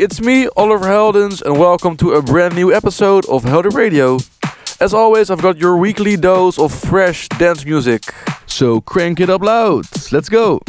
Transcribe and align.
it's 0.00 0.18
me, 0.18 0.48
Oliver 0.56 0.86
Heldens, 0.86 1.42
and 1.42 1.58
welcome 1.58 1.94
to 1.98 2.12
a 2.12 2.22
brand 2.22 2.54
new 2.54 2.72
episode 2.72 3.26
of 3.28 3.44
Heldeep 3.44 3.74
Radio. 3.74 4.18
As 4.80 4.94
always, 4.94 5.28
I've 5.28 5.42
got 5.42 5.58
your 5.58 5.76
weekly 5.76 6.16
dose 6.16 6.58
of 6.58 6.72
fresh 6.72 7.28
dance 7.28 7.66
music. 7.66 8.04
So 8.46 8.80
crank 8.80 9.20
it 9.20 9.28
up 9.28 9.42
loud. 9.42 9.84
Let's 10.10 10.30
go. 10.30 10.62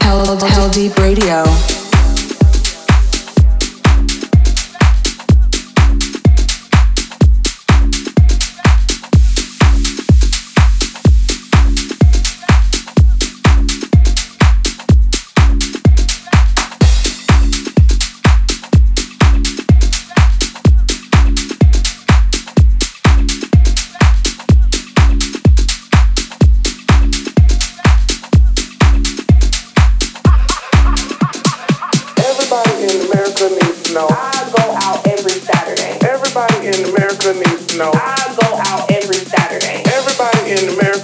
Held, 0.00 0.40
Heldeep 0.40 0.96
radio. 0.98 1.81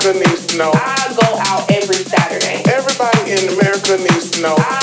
America 0.09 0.31
needs 0.31 0.47
to 0.47 0.57
know. 0.57 0.71
I 0.75 1.15
go 1.21 1.39
out 1.51 1.71
every 1.71 1.97
Saturday. 1.97 2.63
Everybody 2.71 3.33
in 3.33 3.59
America 3.59 3.99
needs 3.99 4.31
to 4.31 4.41
know. 4.41 4.55
I 4.57 4.78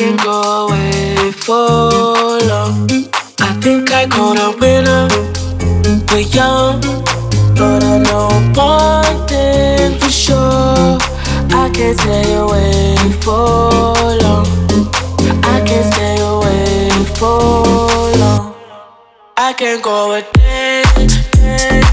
can't 0.00 0.22
go 0.22 0.66
away 0.66 1.30
for 1.32 1.90
long. 2.48 2.88
I 3.38 3.50
think 3.60 3.92
I 3.92 4.06
caught 4.06 4.38
a 4.38 4.56
winner. 4.58 5.08
We're 6.08 6.20
young, 6.38 6.80
but 7.54 7.84
I 7.84 7.98
know 8.08 8.30
one 8.54 9.28
thing 9.28 9.98
for 9.98 10.08
sure. 10.08 10.96
I 11.52 11.70
can't 11.74 12.00
stay 12.00 12.32
away 12.32 12.96
for 13.20 13.44
long. 14.24 14.46
I 15.44 15.62
can't 15.66 15.92
stay 15.92 16.16
away 16.32 16.88
for 17.18 17.66
long. 18.22 18.54
I 19.36 19.52
can't 19.52 19.82
go 19.82 20.12
a 20.12 20.22
day. 20.32 20.82
day. 21.32 21.89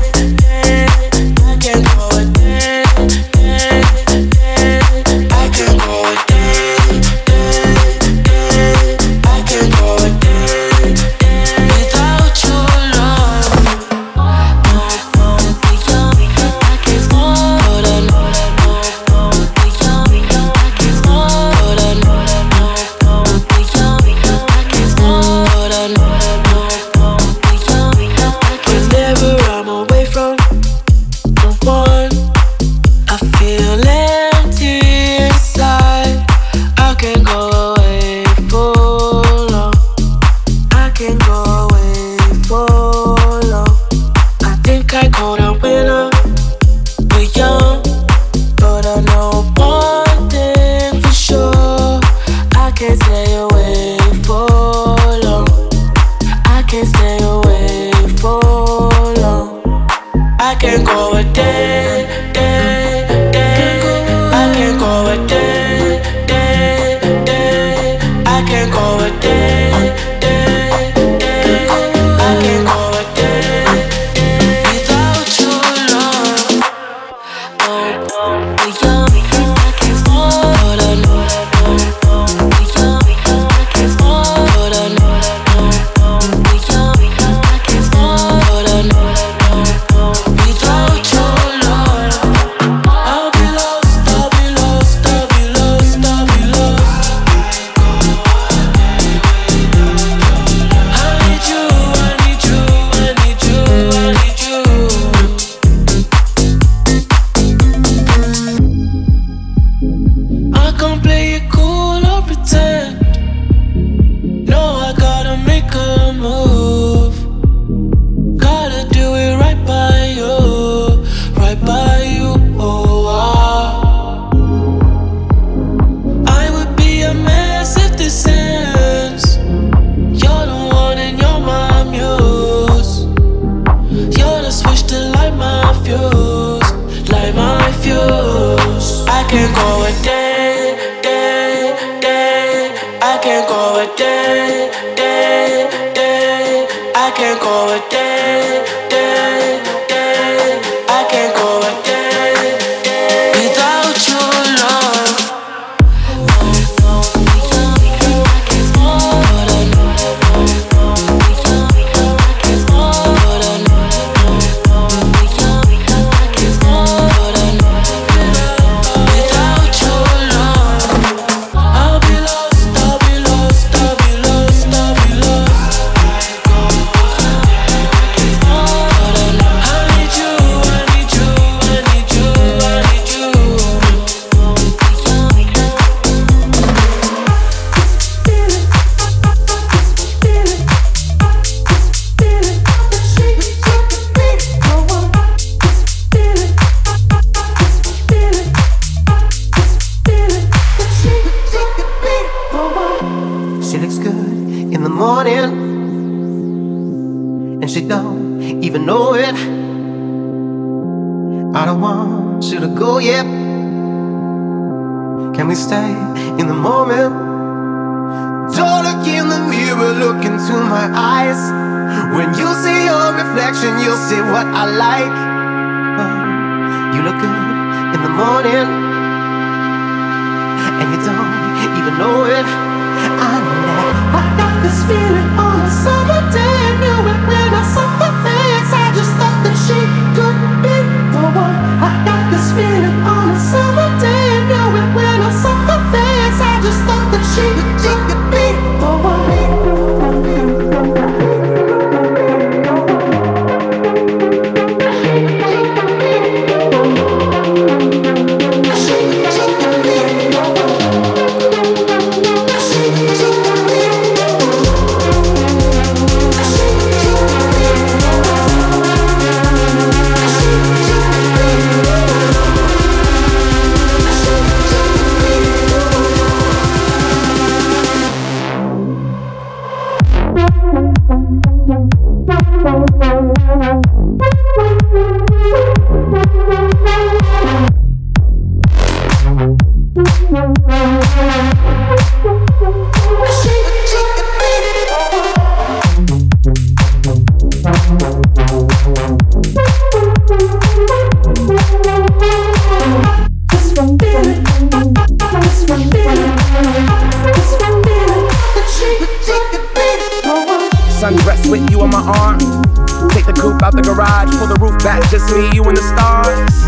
Roof 315.27 315.35
back, 315.35 315.35
just 315.35 315.35
me, 315.35 315.55
you, 315.55 315.63
and 315.63 315.77
the 315.77 315.83
stars. 315.83 316.67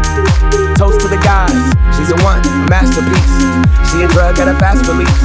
Toast 0.78 1.00
to 1.02 1.08
the 1.08 1.20
guys, 1.24 1.56
she's 1.96 2.12
a 2.12 2.18
one, 2.24 2.40
a 2.40 2.70
masterpiece. 2.70 3.36
She 3.92 4.04
a 4.04 4.08
drug 4.08 4.40
at 4.40 4.48
a 4.48 4.56
fast 4.60 4.88
release. 4.88 5.20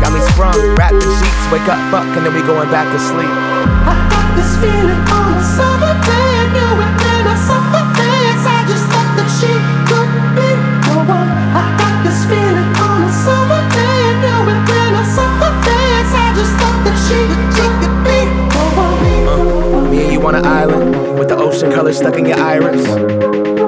Got 0.00 0.12
me 0.12 0.20
sprung, 0.32 0.56
wrapped 0.76 0.94
in 0.94 1.10
sheets, 1.20 1.44
wake 1.52 1.68
up, 1.68 1.80
fuck, 1.90 2.08
and 2.16 2.24
then 2.24 2.34
we 2.34 2.42
going 2.42 2.70
back 2.70 2.88
to 2.92 2.98
sleep. 2.98 3.28
I 3.28 3.94
got 4.08 4.28
this 4.36 4.52
feeling 4.60 5.02
on 5.12 5.32
a 5.34 5.44
summer 5.44 5.94
day. 6.04 6.32
Knew 6.52 6.74
it 6.80 6.94
when 7.00 7.24
I 7.28 7.36
saw 7.44 7.60
her 7.72 7.86
face. 7.94 8.44
I 8.48 8.60
just 8.68 8.86
thought 8.88 9.12
that 9.16 9.28
she 9.28 9.52
could 9.88 10.10
be 10.36 10.48
the 10.88 10.96
one. 11.04 11.30
I 11.52 11.64
got 11.76 11.96
this 12.04 12.20
feeling 12.28 12.70
on 12.80 12.98
a 13.04 13.12
summer 13.12 13.62
day. 13.76 14.00
Knew 14.24 14.40
it 14.52 14.60
when 14.64 14.92
I 14.94 15.04
saw 15.04 15.28
her 15.42 15.54
face. 15.68 16.12
I 16.16 16.26
just 16.32 16.54
thought 16.56 16.80
that 16.86 16.96
she 17.04 17.18
could 17.54 17.76
be 18.06 18.18
the 18.52 18.64
one. 18.72 19.04
Uh, 19.28 19.90
me 19.90 20.04
and 20.04 20.12
you 20.12 20.20
on 20.26 20.34
an 20.34 20.46
island 20.46 20.83
with 21.64 21.72
the 21.72 21.76
ocean 21.76 21.76
color 21.76 21.92
stuck 21.92 22.16
in 22.16 22.26
your 22.26 22.38
iris. 22.38 22.86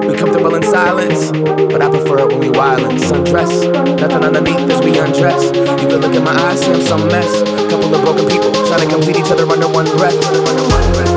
We 0.05 0.17
comfortable 0.17 0.55
in 0.55 0.63
silence, 0.63 1.31
but 1.31 1.81
I 1.81 1.89
prefer 1.89 2.19
it 2.19 2.27
when 2.27 2.39
we 2.39 2.49
wildin'. 2.49 2.99
Sundress, 2.99 3.99
nothing 3.99 4.23
underneath 4.23 4.69
as 4.69 4.83
we 4.83 4.97
undress. 4.97 5.43
You 5.81 5.87
can 5.87 6.01
look 6.01 6.15
in 6.15 6.23
my 6.23 6.31
eyes, 6.31 6.59
see 6.61 6.71
I'm 6.71 6.81
some 6.81 7.07
mess. 7.07 7.41
Couple 7.69 7.93
of 7.93 8.01
broken 8.01 8.27
people 8.27 8.51
trying 8.67 8.87
to 8.87 8.93
complete 8.93 9.17
each 9.17 9.31
other 9.31 9.45
under 9.49 9.67
one 9.67 9.85
breath. 9.97 10.15
Under 10.25 10.41
one 10.41 10.93
breath. 10.93 11.07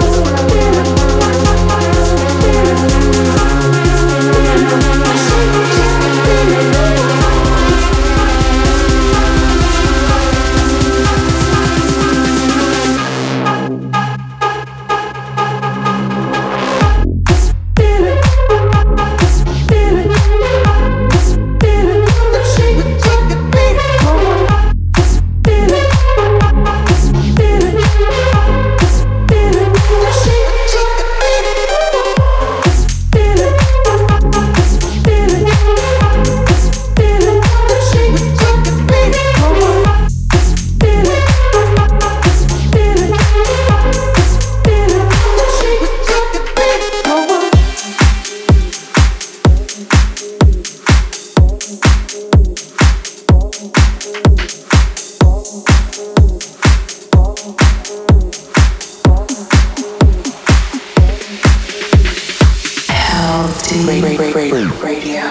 Radio. 64.02 65.24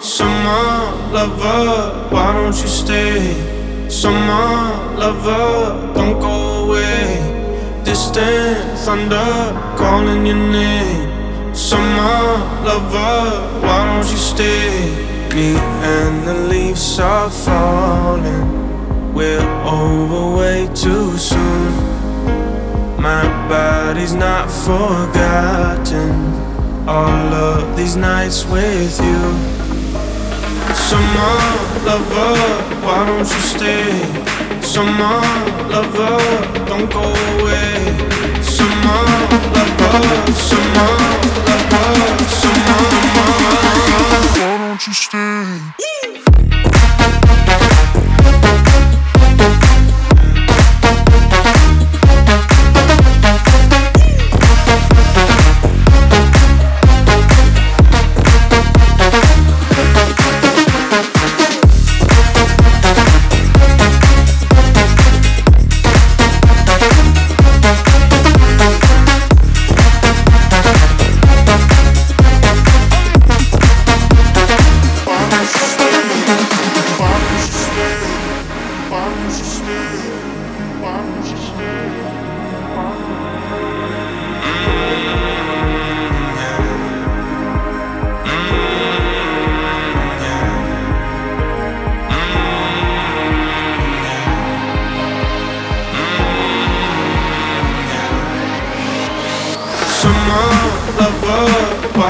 Summer 0.00 1.12
lover, 1.12 2.10
why 2.10 2.32
don't 2.32 2.56
you 2.60 2.66
stay? 2.66 3.88
Summer 3.88 4.96
lover, 4.96 5.94
don't 5.94 6.18
go 6.18 6.64
away. 6.64 7.82
Distant 7.84 8.78
thunder 8.80 9.52
calling 9.78 10.26
your 10.26 10.34
name. 10.34 11.54
Summer 11.54 12.36
lover, 12.64 13.60
why 13.64 13.86
don't 13.86 14.10
you 14.10 14.16
stay? 14.16 14.90
Me 15.32 15.54
and 15.54 16.26
the 16.26 16.34
leaves 16.48 16.98
are 16.98 17.30
falling. 17.30 19.14
We're 19.14 19.48
over 19.64 20.36
way 20.38 20.68
too 20.74 21.16
soon. 21.16 21.72
My 23.00 23.22
body's 23.48 24.14
not 24.14 24.50
forgotten. 24.50 26.45
All 26.88 27.34
of 27.34 27.76
these 27.76 27.96
nights 27.96 28.44
with 28.46 29.00
you. 29.00 29.22
Summer 30.72 31.36
lover, 31.84 32.36
why 32.86 33.06
don't 33.06 33.18
you 33.18 33.42
stay? 33.54 33.90
Summer 34.62 35.20
lover, 35.68 36.18
don't 36.64 36.88
go 36.92 37.02
away. 37.02 37.74
Summer 38.40 39.02
lover, 39.54 40.32
summer 40.32 40.92
lover, 41.48 41.88
summer 42.40 42.80
lover, 43.16 43.56
why 44.38 44.58
don't 44.58 44.86
you 44.86 44.92
stay? 44.92 45.85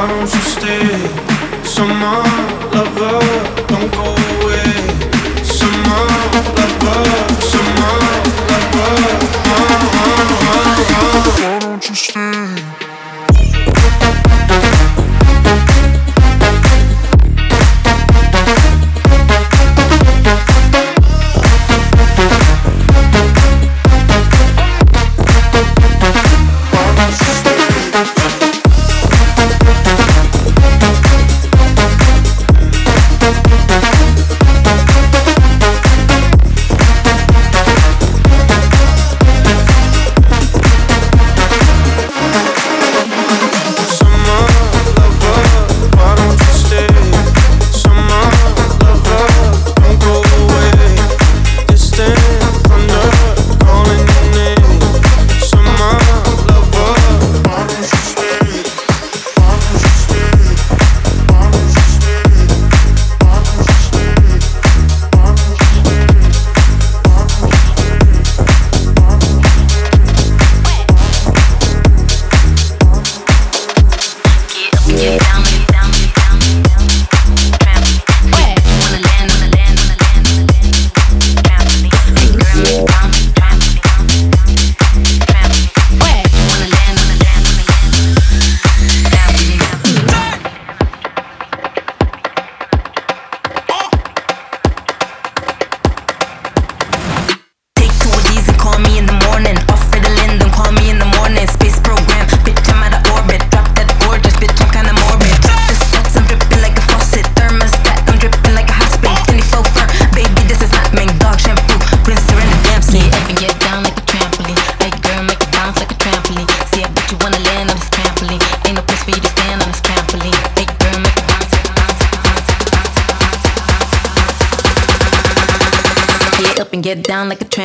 Don't 0.09 0.35
you 0.35 0.41
stay? 0.41 1.65
Summer 1.65 1.95
lover, 1.95 2.56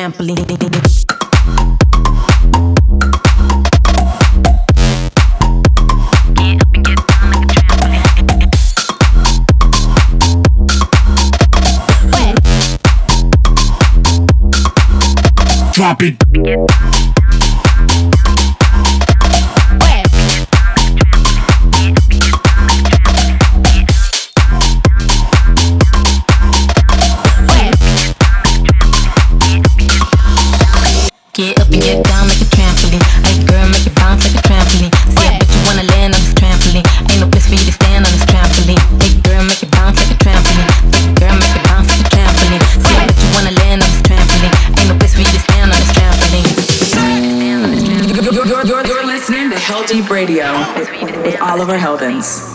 trampoline. 0.02 0.61
with 51.24 51.40
Oliver 51.40 51.78
Heldens. 51.78 52.51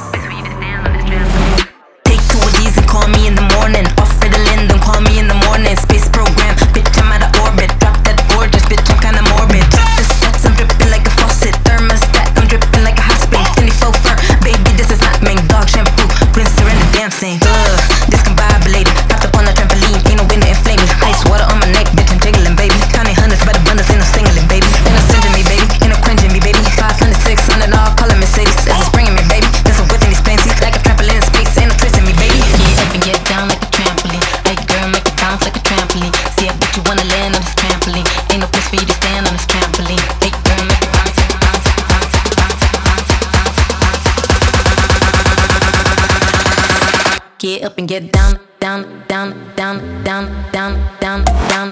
up 47.78 47.80
and 47.80 47.88
get 47.88 48.12
down, 48.12 48.40
down, 48.60 49.04
down, 49.08 49.54
down, 49.56 50.04
down, 50.04 50.52
down, 50.52 50.74
down, 51.00 51.24
down. 51.50 51.72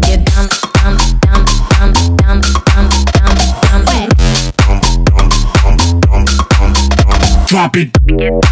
Get 0.00 0.24
down, 0.26 0.48
down, 0.74 0.96
down, 1.20 1.44
down, 1.76 1.92
down, 2.16 2.40
down, 2.56 2.88
down, 3.12 3.84
down. 3.84 4.08
Drop 7.46 7.76
it. 7.76 7.92
Down. 8.06 8.51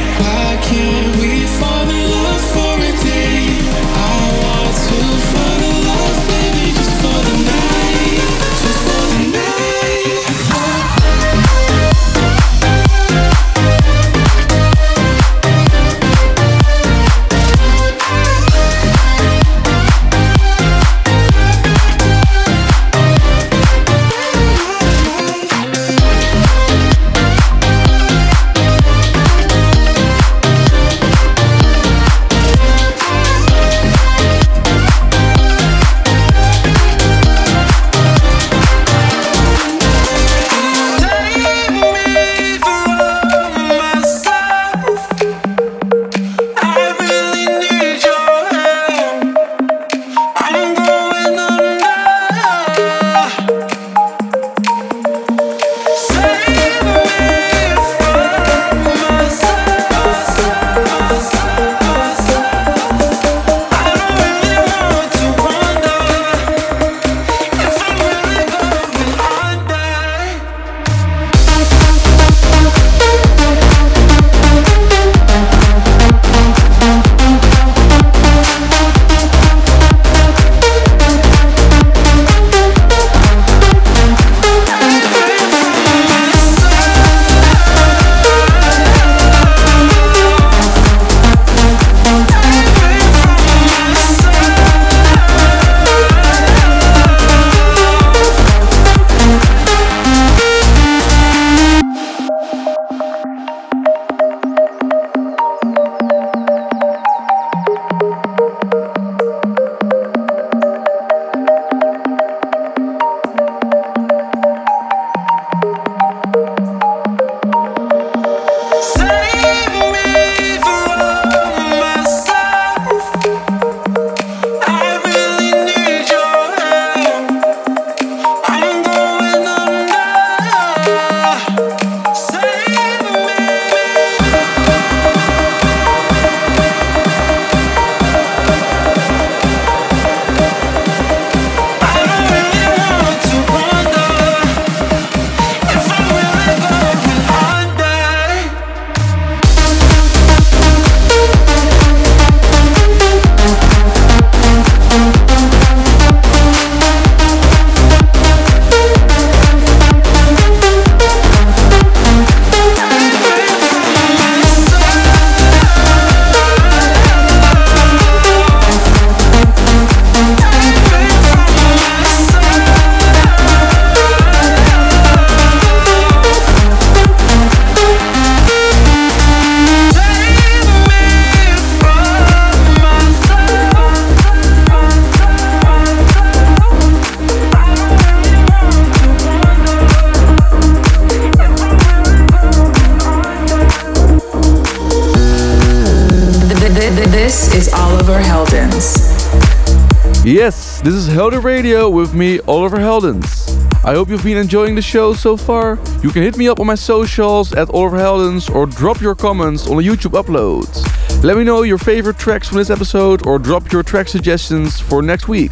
Yes, 200.31 200.79
this 200.79 200.93
is 200.93 201.09
Heldeep 201.09 201.43
Radio 201.43 201.89
with 201.89 202.13
me, 202.13 202.39
Oliver 202.47 202.77
Heldens. 202.77 203.51
I 203.83 203.93
hope 203.95 204.07
you've 204.07 204.23
been 204.23 204.37
enjoying 204.37 204.75
the 204.75 204.81
show 204.81 205.11
so 205.11 205.35
far. 205.35 205.77
You 206.01 206.09
can 206.09 206.23
hit 206.23 206.37
me 206.37 206.47
up 206.47 206.61
on 206.61 206.67
my 206.67 206.75
socials 206.75 207.51
at 207.53 207.69
Oliver 207.71 207.97
Heldens 207.97 208.49
or 208.49 208.65
drop 208.65 209.01
your 209.01 209.13
comments 209.13 209.67
on 209.67 209.75
the 209.75 209.83
YouTube 209.83 210.13
uploads. 210.13 210.85
Let 211.21 211.35
me 211.35 211.43
know 211.43 211.63
your 211.63 211.77
favorite 211.77 212.17
tracks 212.17 212.47
from 212.47 212.59
this 212.59 212.69
episode 212.69 213.27
or 213.27 213.39
drop 213.39 213.73
your 213.73 213.83
track 213.83 214.07
suggestions 214.07 214.79
for 214.79 215.01
next 215.01 215.27
week. 215.27 215.51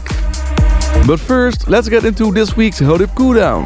But 1.06 1.20
first, 1.20 1.68
let's 1.68 1.90
get 1.90 2.06
into 2.06 2.32
this 2.32 2.56
week's 2.56 2.80
Heldeep 2.80 3.14
Cool 3.18 3.34
Down. 3.34 3.66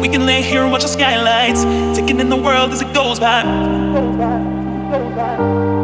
We 0.00 0.08
can 0.08 0.26
lay 0.26 0.42
here 0.42 0.62
and 0.62 0.72
watch 0.72 0.82
the 0.82 0.88
skylights. 0.88 1.64
Taking 1.96 2.20
in 2.20 2.28
the 2.28 2.36
world 2.36 2.70
as 2.72 2.82
it 2.82 2.92
goes 2.94 3.18
by. 3.20 3.42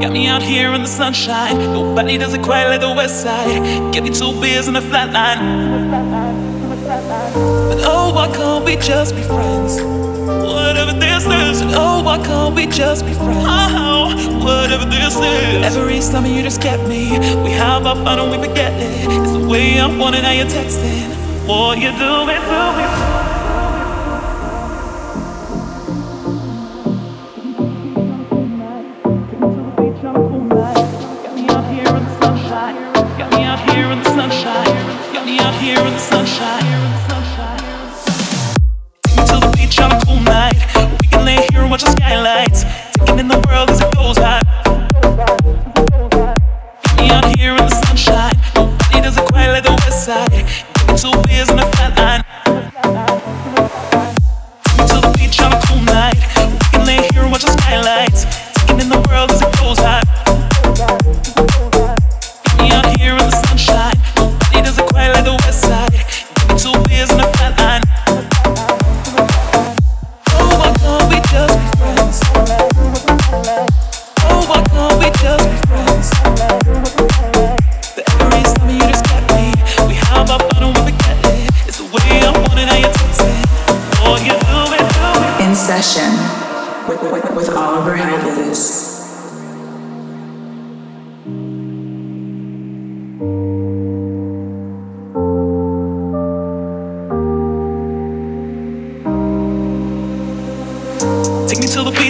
Got 0.00 0.12
me 0.12 0.26
out 0.26 0.42
here 0.42 0.72
in 0.72 0.82
the 0.82 0.88
sunshine. 0.88 1.58
Nobody 1.58 2.18
does 2.18 2.34
it 2.34 2.42
quite 2.42 2.68
like 2.68 2.80
the 2.80 2.92
west 2.92 3.22
side. 3.22 3.92
Get 3.92 4.04
me 4.04 4.10
two 4.10 4.32
beers 4.40 4.68
and 4.68 4.76
a 4.76 4.80
flat 4.80 5.12
line. 5.12 5.90
But 7.68 7.78
oh, 7.84 8.12
why 8.14 8.28
can't 8.34 8.64
we 8.64 8.76
just 8.76 9.14
be 9.14 9.22
friends? 9.22 9.80
Whatever 9.82 10.92
this 10.92 11.24
is. 11.24 11.60
And 11.60 11.70
oh, 11.74 12.02
why 12.02 12.18
can't 12.18 12.54
we 12.54 12.66
just 12.66 13.04
be 13.04 13.14
friends? 13.14 13.44
Oh, 13.46 14.10
whatever 14.44 14.84
this 14.84 15.14
is. 15.16 15.76
Every 15.76 16.00
summer 16.00 16.28
you 16.28 16.42
just 16.42 16.60
get 16.60 16.80
me. 16.88 17.18
We 17.42 17.50
have 17.50 17.86
our 17.86 17.96
fun 17.96 18.18
and 18.18 18.30
we 18.30 18.46
forget 18.46 18.72
it. 18.74 19.06
It's 19.08 19.32
the 19.32 19.46
way 19.48 19.78
I 19.78 19.86
want 19.86 20.16
it, 20.16 20.22
now 20.22 20.32
you're 20.32 20.46
texting. 20.46 21.10
What 21.46 21.78
you 21.78 21.90
do 21.90 22.28
it 22.30 23.11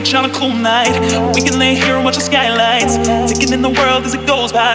beach 0.02 0.14
on 0.14 0.24
a 0.28 0.32
cool 0.34 0.52
night. 0.52 0.92
We 1.34 1.42
can 1.42 1.58
lay 1.58 1.74
here 1.74 1.96
and 1.96 2.04
watch 2.04 2.16
the 2.16 2.22
skylights. 2.22 2.96
Taking 3.32 3.52
in 3.52 3.62
the 3.62 3.70
world 3.70 4.04
as 4.04 4.14
it 4.14 4.26
goes 4.26 4.52
by. 4.52 4.74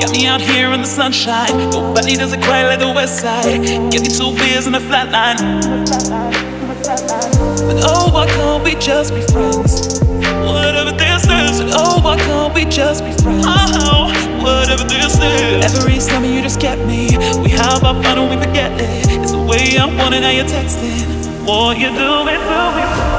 Got 0.00 0.10
me 0.12 0.26
out 0.26 0.40
here 0.40 0.70
in 0.72 0.80
the 0.80 0.86
sunshine. 0.86 1.70
Nobody 1.70 2.16
does 2.16 2.32
it 2.32 2.42
quite 2.42 2.64
like 2.64 2.80
the 2.80 2.92
west 2.92 3.20
side. 3.20 3.62
Give 3.90 4.02
me 4.02 4.08
two 4.08 4.34
beers 4.36 4.66
and 4.66 4.76
a 4.76 4.80
flat 4.80 5.10
line. 5.10 5.36
But 7.66 7.80
oh, 7.88 8.10
why 8.12 8.26
can't 8.26 8.62
we 8.62 8.74
just 8.74 9.14
be 9.14 9.22
friends? 9.32 10.00
Whatever 10.44 10.92
this 10.92 11.24
is, 11.24 11.60
and 11.60 11.70
oh, 11.72 12.00
why 12.02 12.16
can't 12.18 12.54
we 12.54 12.64
just 12.66 13.04
be 13.04 13.12
friends? 13.22 13.46
Oh, 13.46 14.12
whatever 14.42 14.84
this 14.84 15.14
is. 15.14 15.76
Every 15.76 16.00
summer 16.00 16.26
you 16.26 16.42
just 16.42 16.60
get 16.60 16.78
me. 16.86 17.16
We 17.42 17.50
have 17.50 17.82
our 17.82 17.94
fun 18.02 18.18
and 18.18 18.30
we 18.30 18.36
forget 18.44 18.72
it. 18.78 19.22
It's 19.22 19.32
the 19.32 19.42
way 19.42 19.78
I 19.78 19.86
want 19.86 20.14
it, 20.14 20.20
now 20.20 20.30
you're 20.30 20.44
texting. 20.44 21.13
What 21.46 21.76
you 21.78 21.88
doing 21.88 22.40
to 22.40 23.13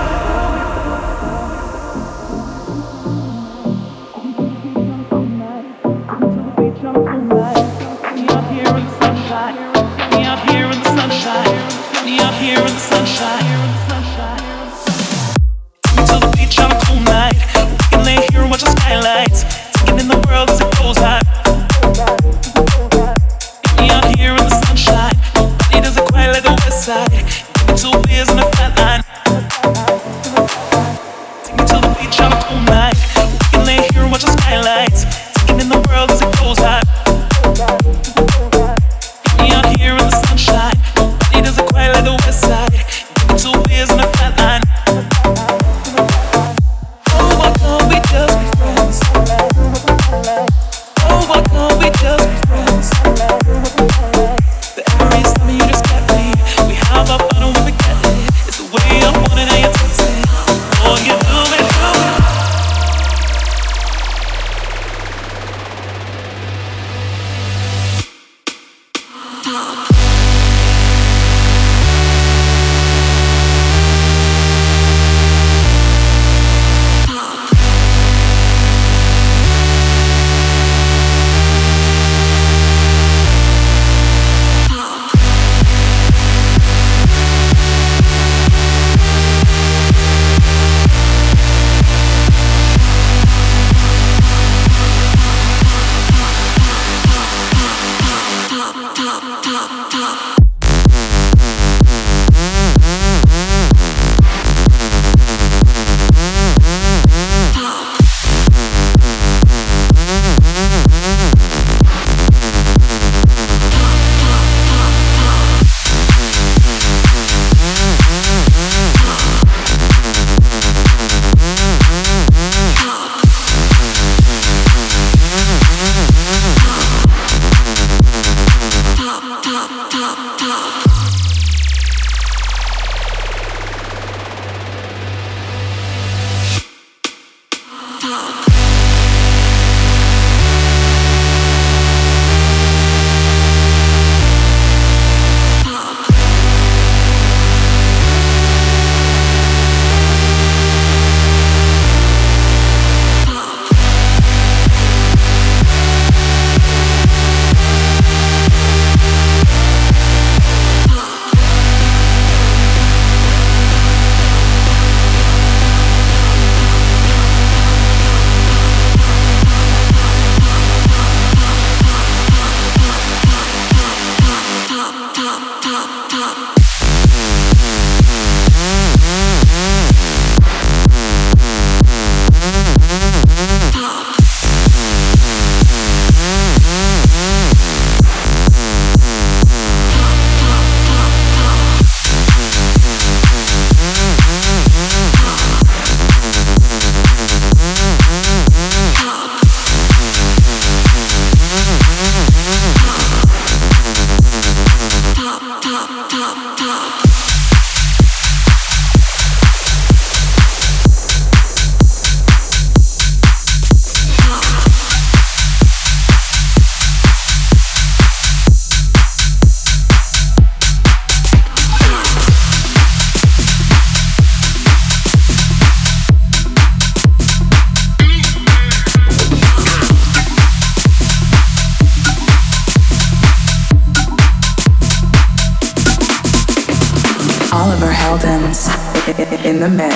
the 239.65 239.71
mix. 239.71 239.94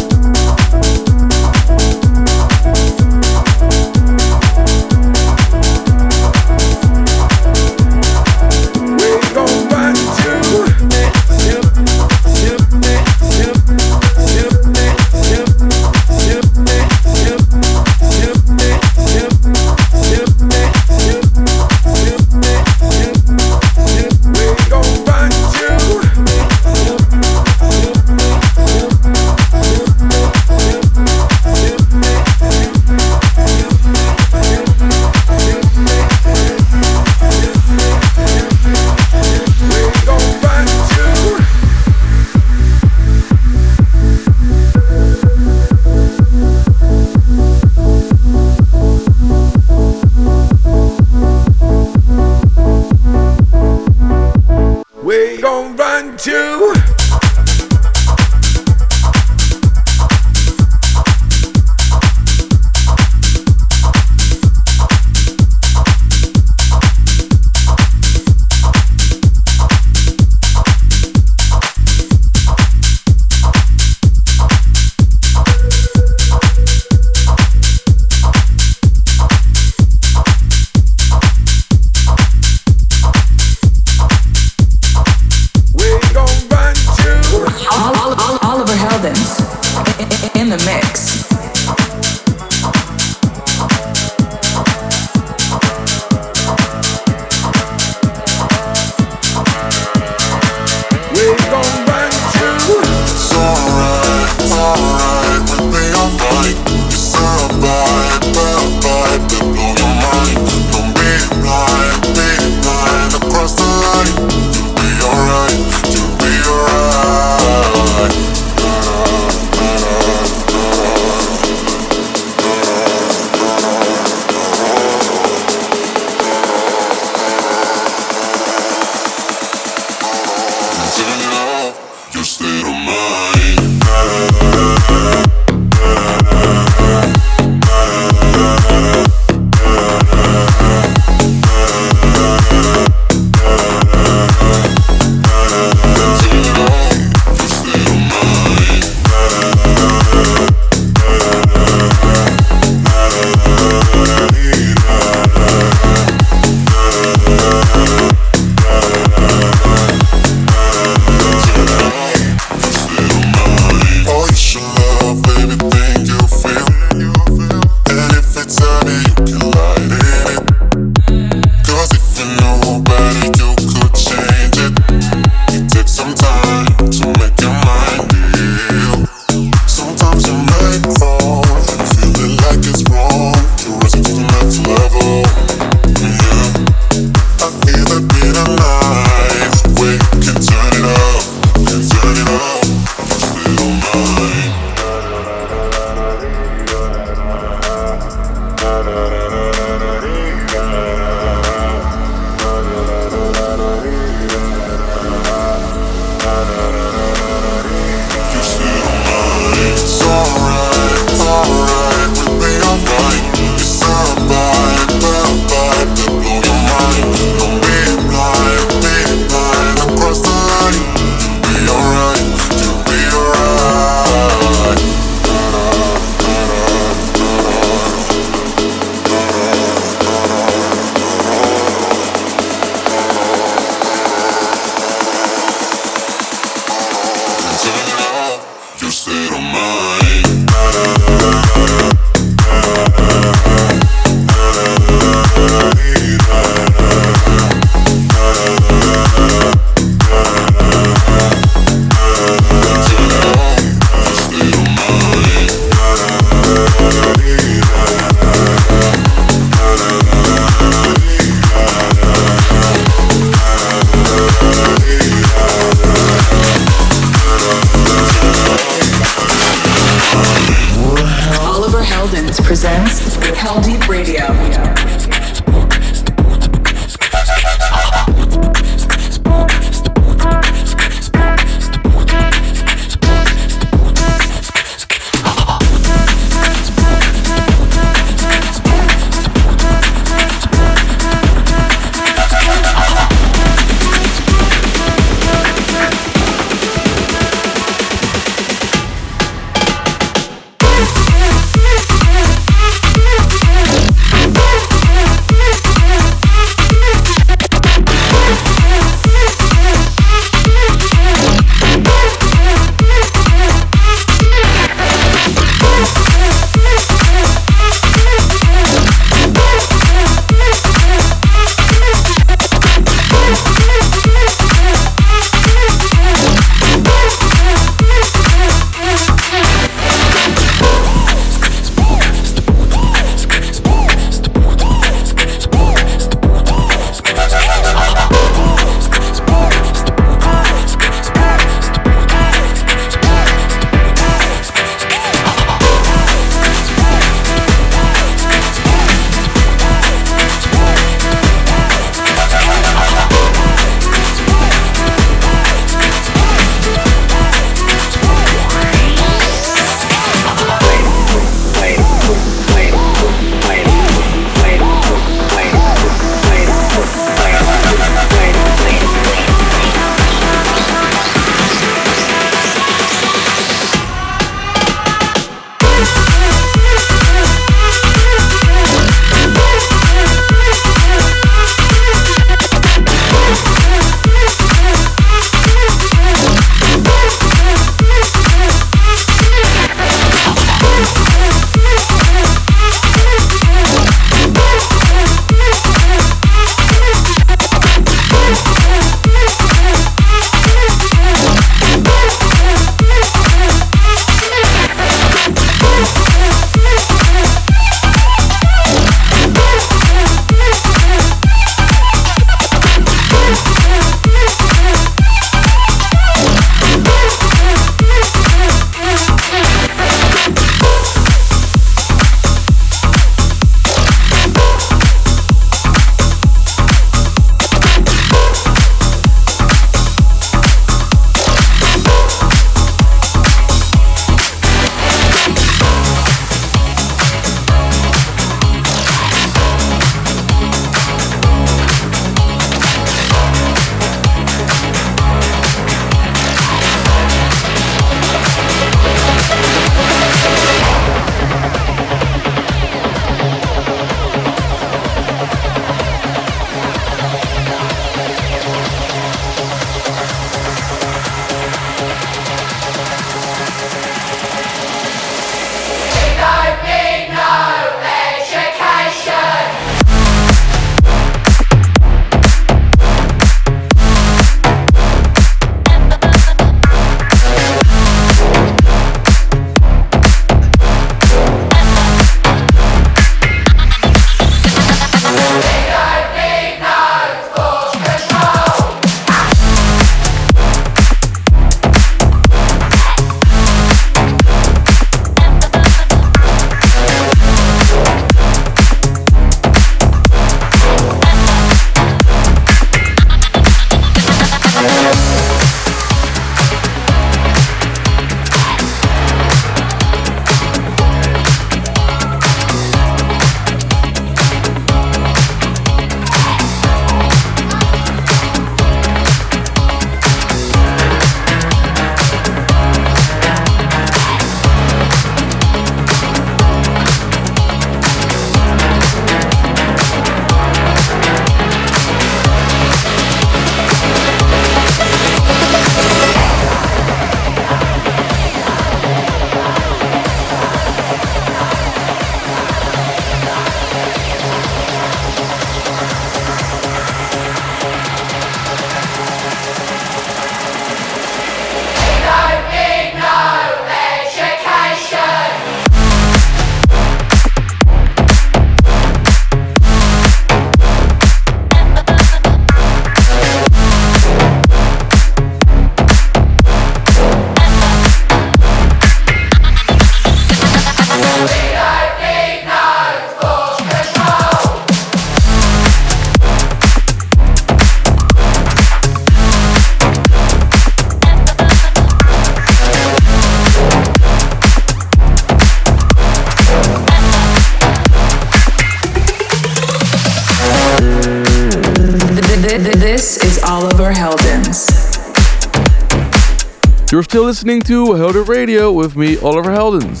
You're 596.94 597.02
still 597.02 597.24
listening 597.24 597.60
to 597.62 597.86
Heldeep 597.86 598.28
Radio 598.28 598.70
with 598.70 598.94
me, 598.94 599.18
Oliver 599.18 599.50
Heldens. 599.50 600.00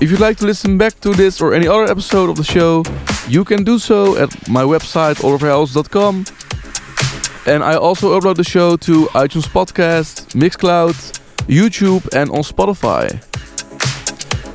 If 0.00 0.10
you'd 0.10 0.20
like 0.20 0.38
to 0.38 0.46
listen 0.46 0.78
back 0.78 0.98
to 1.00 1.12
this 1.12 1.38
or 1.38 1.52
any 1.52 1.68
other 1.68 1.84
episode 1.84 2.30
of 2.30 2.36
the 2.36 2.44
show, 2.44 2.82
you 3.28 3.44
can 3.44 3.62
do 3.62 3.78
so 3.78 4.16
at 4.16 4.30
my 4.48 4.62
website, 4.62 5.16
oliverheldens.com. 5.16 6.24
And 7.46 7.62
I 7.62 7.74
also 7.74 8.18
upload 8.18 8.36
the 8.36 8.44
show 8.44 8.78
to 8.78 9.04
iTunes 9.08 9.48
Podcast, 9.48 10.32
Mixcloud, 10.32 10.94
YouTube, 11.46 12.08
and 12.16 12.30
on 12.30 12.40
Spotify. 12.40 13.20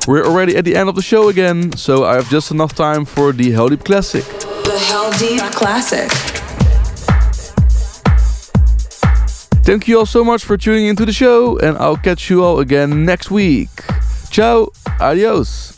We're 0.08 0.26
already 0.26 0.56
at 0.56 0.64
the 0.64 0.74
end 0.74 0.88
of 0.88 0.96
the 0.96 1.02
show 1.02 1.28
again, 1.28 1.76
so 1.76 2.04
I 2.04 2.14
have 2.14 2.28
just 2.30 2.50
enough 2.50 2.74
time 2.74 3.04
for 3.04 3.30
the 3.30 3.52
Heldeep 3.52 3.84
Classic. 3.84 4.24
The 4.24 4.76
Heldeep 4.90 5.52
Classic. 5.52 6.33
Thank 9.64 9.88
you 9.88 9.98
all 9.98 10.04
so 10.04 10.22
much 10.22 10.44
for 10.44 10.58
tuning 10.58 10.86
into 10.86 11.06
the 11.06 11.12
show, 11.12 11.58
and 11.58 11.78
I'll 11.78 11.96
catch 11.96 12.28
you 12.28 12.44
all 12.44 12.60
again 12.60 13.06
next 13.06 13.30
week. 13.30 13.70
Ciao, 14.30 14.70
adios. 15.00 15.73